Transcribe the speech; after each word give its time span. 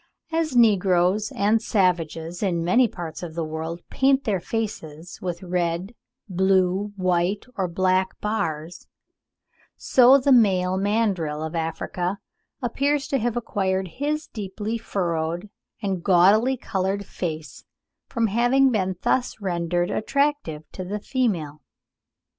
—as 0.31 0.55
negroes 0.55 1.31
and 1.35 1.61
savages 1.61 2.41
in 2.41 2.63
many 2.63 2.87
parts 2.87 3.21
of 3.21 3.35
the 3.35 3.43
world 3.43 3.81
paint 3.91 4.23
their 4.23 4.39
faces 4.39 5.21
with 5.21 5.43
red, 5.43 5.93
blue, 6.27 6.91
white, 6.95 7.45
or 7.55 7.67
black 7.67 8.19
bars,—so 8.19 10.17
the 10.17 10.31
male 10.31 10.75
mandrill 10.75 11.43
of 11.43 11.53
Africa 11.53 12.17
appears 12.63 13.07
to 13.07 13.19
have 13.19 13.37
acquired 13.37 13.87
his 13.89 14.25
deeply 14.25 14.75
furrowed 14.75 15.51
and 15.83 16.03
gaudily 16.03 16.57
coloured 16.57 17.05
face 17.05 17.63
from 18.07 18.25
having 18.25 18.71
been 18.71 18.95
thus 19.03 19.39
rendered 19.39 19.91
attractive 19.91 20.63
to 20.71 20.83
the 20.83 20.99
female. 20.99 21.61